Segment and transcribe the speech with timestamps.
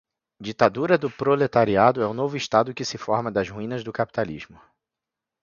[0.39, 4.59] Ditadura do proletariado é o novo estado que se forma das ruínas do capitalismo